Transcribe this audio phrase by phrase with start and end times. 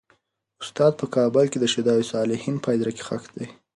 [0.63, 3.47] استاد په کابل کې د شهدا صالحین په هدیره کې خښ دی.